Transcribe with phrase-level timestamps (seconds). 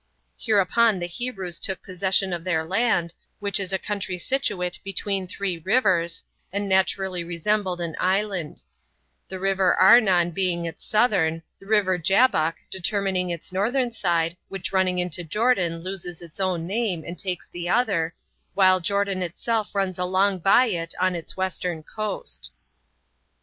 [0.39, 5.59] Hereupon the Hebrews took possession of their land, which is a country situate between three
[5.59, 8.63] rivers, and naturally resembled an island:
[9.29, 14.97] the river Arnon being its southern; the river Jabbok determining its northern side, which running
[14.97, 18.15] into Jordan loses its own name, and takes the other;
[18.55, 22.49] while Jordan itself runs along by it, on its western coast.